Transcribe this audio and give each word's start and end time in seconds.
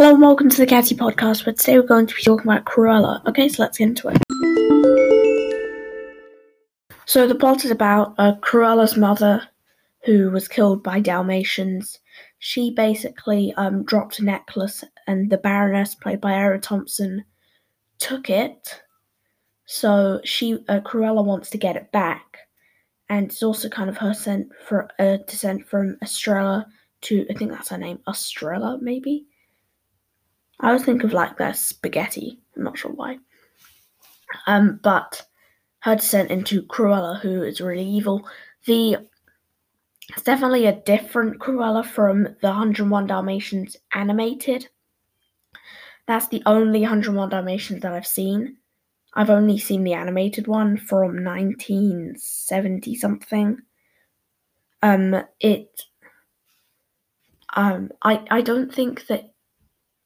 Hello 0.00 0.14
and 0.14 0.22
welcome 0.22 0.48
to 0.48 0.56
the 0.56 0.64
Catty 0.64 0.94
Podcast, 0.94 1.44
where 1.44 1.52
today 1.52 1.78
we're 1.78 1.86
going 1.86 2.06
to 2.06 2.14
be 2.14 2.22
talking 2.22 2.50
about 2.50 2.64
Cruella. 2.64 3.22
Okay, 3.26 3.50
so 3.50 3.62
let's 3.62 3.76
get 3.76 3.88
into 3.88 4.08
it. 4.08 4.16
So 7.04 7.26
the 7.26 7.34
plot 7.34 7.66
is 7.66 7.70
about 7.70 8.14
uh, 8.16 8.36
Cruella's 8.40 8.96
mother, 8.96 9.46
who 10.06 10.30
was 10.30 10.48
killed 10.48 10.82
by 10.82 11.00
Dalmatians. 11.00 11.98
She 12.38 12.70
basically 12.70 13.52
um, 13.58 13.84
dropped 13.84 14.20
a 14.20 14.24
necklace, 14.24 14.82
and 15.06 15.28
the 15.28 15.36
Baroness, 15.36 15.94
played 15.94 16.22
by 16.22 16.32
Emma 16.32 16.58
Thompson, 16.58 17.22
took 17.98 18.30
it. 18.30 18.80
So 19.66 20.22
she, 20.24 20.64
uh, 20.70 20.80
Cruella, 20.80 21.22
wants 21.22 21.50
to 21.50 21.58
get 21.58 21.76
it 21.76 21.92
back, 21.92 22.38
and 23.10 23.26
it's 23.26 23.42
also 23.42 23.68
kind 23.68 23.90
of 23.90 23.98
her 23.98 24.14
sent 24.14 24.48
for 24.66 24.88
uh, 24.98 25.18
descent 25.26 25.68
from 25.68 25.98
Estrella 26.00 26.66
to 27.02 27.26
I 27.28 27.34
think 27.34 27.50
that's 27.50 27.68
her 27.68 27.76
name, 27.76 27.98
Estrella 28.08 28.78
maybe. 28.80 29.26
I 30.60 30.68
always 30.68 30.84
think 30.84 31.04
of 31.04 31.12
like 31.12 31.38
their 31.38 31.54
spaghetti. 31.54 32.38
I'm 32.56 32.64
not 32.64 32.78
sure 32.78 32.92
why. 32.92 33.18
Um, 34.46 34.78
but 34.82 35.22
her 35.80 35.96
descent 35.96 36.30
into 36.30 36.62
Cruella, 36.62 37.20
who 37.20 37.42
is 37.42 37.60
really 37.60 37.86
evil. 37.86 38.28
The 38.66 38.98
it's 40.10 40.22
definitely 40.22 40.66
a 40.66 40.80
different 40.82 41.38
Cruella 41.38 41.84
from 41.84 42.24
the 42.24 42.48
101 42.48 43.06
Dalmatians 43.06 43.76
animated. 43.94 44.68
That's 46.06 46.28
the 46.28 46.42
only 46.46 46.80
101 46.80 47.28
Dalmatians 47.28 47.82
that 47.82 47.92
I've 47.92 48.06
seen. 48.06 48.56
I've 49.14 49.30
only 49.30 49.58
seen 49.58 49.84
the 49.84 49.92
animated 49.94 50.46
one 50.46 50.76
from 50.76 51.24
1970 51.24 52.94
something. 52.96 53.58
Um, 54.82 55.22
it. 55.40 55.82
Um, 57.54 57.90
I 58.02 58.24
I 58.30 58.42
don't 58.42 58.72
think 58.72 59.06
that 59.06 59.32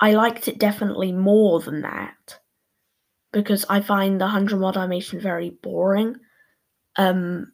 I 0.00 0.12
liked 0.12 0.48
it 0.48 0.58
definitely 0.58 1.12
more 1.12 1.60
than 1.60 1.82
that 1.82 2.38
because 3.32 3.64
I 3.68 3.80
find 3.80 4.20
the 4.20 4.24
101 4.24 4.74
Dalmatian 4.74 5.20
very 5.20 5.50
boring. 5.50 6.16
Um, 6.96 7.52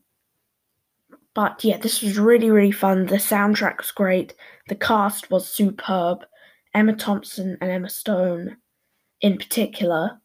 but 1.34 1.64
yeah, 1.64 1.78
this 1.78 2.02
was 2.02 2.18
really, 2.18 2.50
really 2.50 2.72
fun. 2.72 3.06
The 3.06 3.16
soundtrack 3.16 3.78
was 3.78 3.90
great. 3.90 4.34
The 4.68 4.74
cast 4.74 5.30
was 5.30 5.48
superb. 5.48 6.24
Emma 6.74 6.94
Thompson 6.94 7.58
and 7.60 7.70
Emma 7.70 7.88
Stone, 7.88 8.56
in 9.20 9.36
particular. 9.38 10.20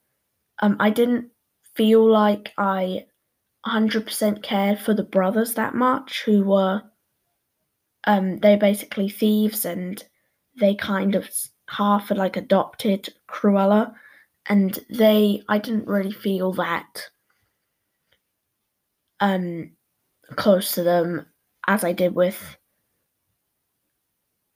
Um, 0.59 0.77
I 0.79 0.89
didn't 0.89 1.29
feel 1.75 2.05
like 2.05 2.53
I 2.57 3.05
100% 3.65 4.43
cared 4.43 4.79
for 4.79 4.93
the 4.93 5.03
brothers 5.03 5.53
that 5.55 5.75
much, 5.75 6.23
who 6.25 6.43
were, 6.43 6.83
um, 8.05 8.37
they 8.37 8.55
basically 8.55 9.09
thieves 9.09 9.65
and 9.65 10.03
they 10.59 10.73
kind 10.73 11.15
of 11.15 11.29
half 11.69 12.09
had 12.09 12.17
like 12.17 12.37
adopted 12.37 13.13
Cruella, 13.27 13.93
and 14.47 14.79
they 14.89 15.43
I 15.49 15.57
didn't 15.59 15.87
really 15.87 16.11
feel 16.11 16.53
that 16.53 17.09
um 19.19 19.71
close 20.35 20.73
to 20.73 20.83
them 20.83 21.25
as 21.67 21.83
I 21.83 21.93
did 21.93 22.15
with 22.15 22.57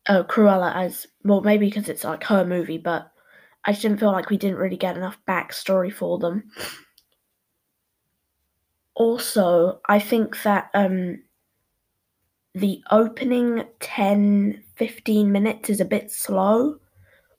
uh, 0.08 0.24
Cruella 0.24 0.74
as 0.76 1.08
well 1.24 1.42
maybe 1.42 1.68
because 1.68 1.90
it's 1.90 2.04
like 2.04 2.24
her 2.26 2.46
movie, 2.46 2.78
but 2.78 3.12
I 3.66 3.72
just 3.72 3.84
didn't 3.84 4.00
feel 4.00 4.12
like 4.12 4.30
we 4.30 4.38
didn't 4.38 4.58
really 4.58 4.78
get 4.78 4.98
enough 4.98 5.18
backstory 5.28 5.94
for 5.94 6.18
them. 6.18 6.50
Also, 8.96 9.82
I 9.90 10.00
think 10.00 10.42
that 10.44 10.70
um 10.74 11.24
the 12.54 12.82
opening 12.92 13.64
10 13.80 14.64
15 14.76 15.32
minutes 15.32 15.70
is 15.70 15.80
a 15.82 15.86
bit 15.86 16.10
slow 16.12 16.78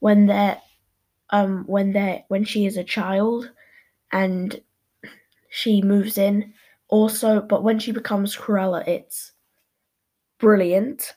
when 0.03 0.27
they're 0.27 0.61
um 1.31 1.63
when 1.69 1.93
they're 1.93 2.25
when 2.27 2.43
she 2.43 2.67
is 2.67 2.77
a 2.77 2.83
child 2.83 3.49
and 4.11 4.61
she 5.49 5.81
moves 5.81 6.19
in 6.19 6.53
also 6.89 7.41
but 7.41 7.63
when 7.63 7.79
she 7.79 7.93
becomes 7.93 8.37
Cruella 8.37 8.87
it's 8.89 9.31
brilliant. 10.41 11.13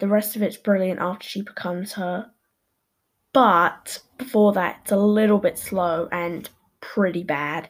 The 0.00 0.08
rest 0.08 0.34
of 0.34 0.42
it's 0.42 0.56
brilliant 0.56 0.98
after 0.98 1.24
she 1.24 1.40
becomes 1.40 1.92
her. 1.92 2.28
But 3.32 4.00
before 4.18 4.52
that 4.54 4.80
it's 4.82 4.90
a 4.90 4.96
little 4.96 5.38
bit 5.38 5.56
slow 5.56 6.08
and 6.10 6.50
pretty 6.80 7.22
bad. 7.22 7.68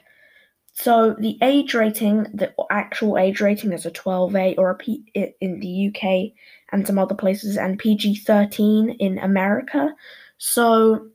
So 0.72 1.16
the 1.19 1.37
age 1.43 1.75
rating 1.75 2.22
the 2.33 2.55
actual 2.71 3.19
age 3.19 3.43
rating 3.43 3.75
is 3.75 3.84
a 3.84 3.91
12a 3.91 4.55
or 4.56 4.71
a 4.71 4.75
p 4.75 5.05
in 5.15 5.61
the 5.61 5.89
UK 5.89 6.33
and 6.72 6.87
some 6.87 6.99
other 6.99 7.15
places 7.15 7.59
and 7.59 7.78
PG13 7.78 8.97
in 8.99 9.19
America 9.19 9.95
so 10.38 11.08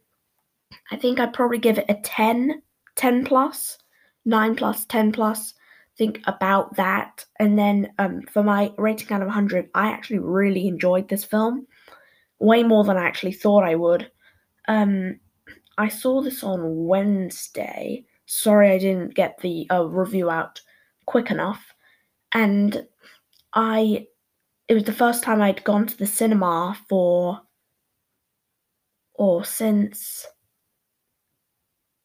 I 0.92 0.98
think 0.98 1.20
I'd 1.20 1.34
probably 1.34 1.58
give 1.58 1.78
it 1.78 1.86
a 1.90 1.96
10, 1.96 2.62
10 2.96 3.26
plus, 3.26 3.78
9 4.26 4.56
plus, 4.56 4.86
10 4.86 5.12
plus. 5.12 5.54
Think 5.98 6.22
about 6.26 6.76
that. 6.76 7.26
And 7.40 7.58
then 7.58 7.92
um, 8.00 8.22
for 8.24 8.44
my 8.44 8.72
rating 8.78 9.12
out 9.12 9.22
of 9.22 9.28
100, 9.28 9.70
I 9.76 9.90
actually 9.90 10.20
really 10.20 10.68
enjoyed 10.68 11.10
this 11.10 11.24
film. 11.24 11.68
Way 12.40 12.64
more 12.64 12.84
than 12.84 12.98
I 12.98 13.06
actually 13.06 13.34
thought 13.34 13.64
I 13.64 13.76
would. 13.76 14.10
Um, 14.68 15.20
I 15.78 15.90
saw 15.90 16.22
this 16.22 16.44
on 16.44 16.86
Wednesday. 16.86 18.06
Sorry 18.26 18.72
I 18.72 18.78
didn't 18.78 19.16
get 19.16 19.40
the 19.40 19.68
uh, 19.72 19.86
review 19.86 20.30
out 20.30 20.62
quick 21.06 21.30
enough. 21.30 21.74
And 22.34 22.86
I, 23.54 24.08
it 24.68 24.74
was 24.74 24.86
the 24.86 24.94
first 24.94 25.24
time 25.24 25.42
I'd 25.42 25.64
gone 25.64 25.86
to 25.88 25.98
the 25.98 26.08
cinema 26.08 26.78
for 26.88 27.42
or 29.22 29.46
since 29.46 30.26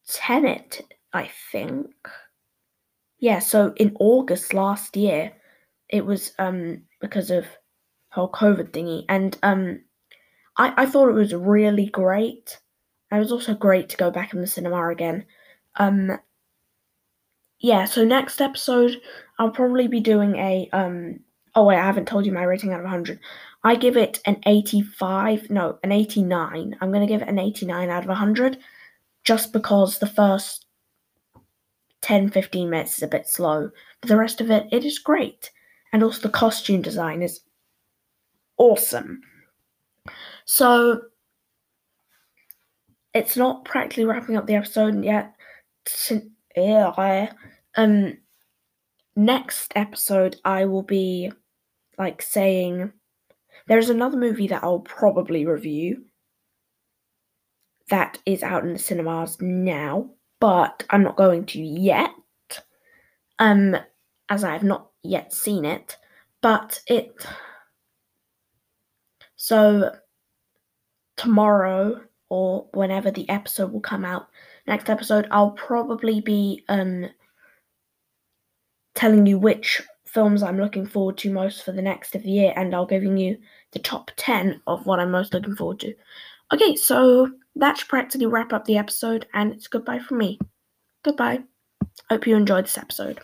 Tenet, 0.07 0.81
I 1.13 1.31
think. 1.51 1.89
Yeah, 3.17 3.39
so 3.39 3.73
in 3.77 3.97
August 3.99 4.53
last 4.53 4.95
year, 4.95 5.33
it 5.89 6.05
was 6.05 6.33
um 6.37 6.83
because 7.01 7.31
of 7.31 7.47
whole 8.11 8.31
COVID 8.31 8.69
thingy, 8.69 9.03
and 9.09 9.35
um, 9.41 9.81
I 10.57 10.83
I 10.83 10.85
thought 10.85 11.09
it 11.09 11.13
was 11.13 11.33
really 11.33 11.87
great. 11.87 12.59
It 13.11 13.17
was 13.17 13.31
also 13.31 13.55
great 13.55 13.89
to 13.89 13.97
go 13.97 14.11
back 14.11 14.33
in 14.33 14.41
the 14.41 14.45
cinema 14.45 14.89
again. 14.89 15.25
Um, 15.77 16.19
yeah. 17.59 17.85
So 17.85 18.05
next 18.05 18.41
episode, 18.41 19.01
I'll 19.39 19.49
probably 19.49 19.87
be 19.87 20.01
doing 20.01 20.35
a 20.35 20.69
um. 20.71 21.21
Oh 21.55 21.63
wait, 21.65 21.79
I 21.79 21.85
haven't 21.85 22.07
told 22.07 22.27
you 22.27 22.31
my 22.31 22.43
rating 22.43 22.73
out 22.73 22.81
of 22.81 22.85
hundred. 22.85 23.19
I 23.67 23.75
give 23.75 23.97
it 23.97 24.21
an 24.23 24.39
85, 24.45 25.49
no, 25.49 25.77
an 25.83 25.91
89. 25.91 26.77
I'm 26.79 26.89
going 26.89 27.05
to 27.05 27.13
give 27.13 27.21
it 27.21 27.27
an 27.27 27.37
89 27.37 27.89
out 27.89 28.03
of 28.03 28.07
100 28.07 28.57
just 29.25 29.51
because 29.51 29.99
the 29.99 30.07
first 30.07 30.67
10 31.99 32.29
15 32.29 32.69
minutes 32.69 32.95
is 32.95 33.03
a 33.03 33.07
bit 33.07 33.27
slow. 33.27 33.69
But 33.99 34.07
the 34.07 34.15
rest 34.15 34.39
of 34.39 34.49
it, 34.49 34.67
it 34.71 34.85
is 34.85 34.99
great. 34.99 35.51
And 35.91 36.01
also 36.01 36.21
the 36.21 36.29
costume 36.29 36.81
design 36.81 37.21
is 37.21 37.41
awesome. 38.57 39.19
So 40.45 41.01
it's 43.13 43.35
not 43.35 43.65
practically 43.65 44.05
wrapping 44.05 44.37
up 44.37 44.47
the 44.47 44.55
episode 44.55 45.03
yet. 45.03 45.35
Um, 47.75 48.17
next 49.17 49.73
episode, 49.75 50.37
I 50.45 50.63
will 50.63 50.83
be 50.83 51.33
like 51.97 52.21
saying 52.21 52.93
there's 53.67 53.89
another 53.89 54.17
movie 54.17 54.47
that 54.47 54.63
I'll 54.63 54.79
probably 54.79 55.45
review 55.45 56.03
that 57.89 58.17
is 58.25 58.43
out 58.43 58.63
in 58.63 58.73
the 58.73 58.79
cinemas 58.79 59.37
now, 59.41 60.09
but 60.39 60.83
I'm 60.89 61.03
not 61.03 61.15
going 61.17 61.45
to 61.47 61.61
yet. 61.61 62.11
Um, 63.39 63.77
as 64.29 64.43
I 64.43 64.53
have 64.53 64.63
not 64.63 64.89
yet 65.03 65.33
seen 65.33 65.63
it, 65.63 65.97
but 66.41 66.81
it. 66.87 67.13
So, 69.35 69.95
tomorrow 71.15 72.01
or 72.29 72.67
whenever 72.73 73.11
the 73.11 73.29
episode 73.29 73.71
will 73.71 73.79
come 73.79 74.03
out, 74.03 74.27
next 74.65 74.89
episode, 74.89 75.27
I'll 75.31 75.51
probably 75.51 76.19
be 76.21 76.63
um 76.67 77.07
telling 78.95 79.25
you 79.27 79.37
which 79.37 79.81
films 80.07 80.43
I'm 80.43 80.57
looking 80.57 80.85
forward 80.85 81.17
to 81.19 81.31
most 81.31 81.63
for 81.63 81.71
the 81.71 81.81
next 81.81 82.15
of 82.15 82.23
the 82.23 82.31
year, 82.31 82.53
and 82.55 82.73
I'll 82.73 82.85
giving 82.85 83.17
you 83.17 83.37
the 83.71 83.79
top 83.79 84.11
10 84.17 84.61
of 84.67 84.85
what 84.85 84.99
I'm 84.99 85.11
most 85.11 85.33
looking 85.33 85.55
forward 85.55 85.79
to. 85.81 85.93
Okay, 86.53 86.75
so 86.75 87.29
that 87.55 87.77
should 87.77 87.89
practically 87.89 88.27
wrap 88.27 88.53
up 88.53 88.65
the 88.65 88.77
episode, 88.77 89.27
and 89.33 89.51
it's 89.51 89.67
goodbye 89.67 89.99
from 89.99 90.17
me. 90.17 90.39
Goodbye. 91.03 91.43
Hope 92.09 92.27
you 92.27 92.35
enjoyed 92.35 92.65
this 92.65 92.77
episode. 92.77 93.19